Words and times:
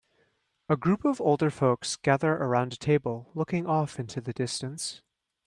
A 0.67 0.75
group 0.75 1.05
of 1.05 1.21
older 1.21 1.51
folks 1.51 1.95
gather 1.95 2.31
around 2.33 2.73
a 2.73 2.75
table 2.75 3.29
looking 3.35 3.67
off 3.67 3.99
into 3.99 4.19
the 4.19 4.33
distance. 4.33 5.03